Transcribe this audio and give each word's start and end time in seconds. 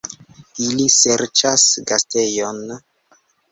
Ili 0.67 0.87
serĉas 0.93 1.67
gastejon! 1.93 2.61